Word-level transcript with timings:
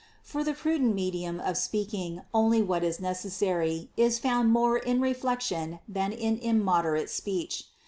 For 0.23 0.43
the 0.43 0.55
prudent 0.55 0.95
medium 0.95 1.39
of 1.39 1.57
speak 1.57 1.93
ing 1.93 2.23
only 2.33 2.59
what 2.59 2.83
is 2.83 2.99
necessary, 2.99 3.91
is 3.95 4.17
found 4.17 4.49
more 4.51 4.79
in 4.79 4.99
reflection 4.99 5.77
than 5.87 6.11
in 6.11 6.39
immoderate 6.39 7.11
speech. 7.11 7.65